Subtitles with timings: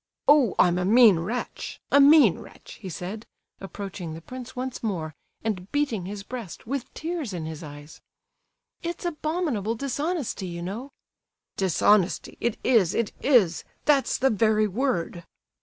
[0.27, 3.27] "Oh, I'm a mean wretch—a mean wretch!" he said,
[3.59, 8.01] approaching the prince once more, and beating his breast, with tears in his eyes.
[8.81, 10.89] "It's abominable dishonesty, you know!"
[11.55, 13.63] "Dishonesty—it is, it is!
[13.85, 15.23] That's the very word!"